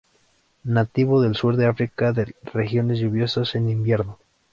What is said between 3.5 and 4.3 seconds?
en invierno.